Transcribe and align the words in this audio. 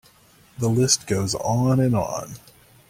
The 0.57 0.67
list 0.67 1.05
goes 1.05 1.35
on 1.35 1.79
and 1.79 1.93
on. 1.95 2.37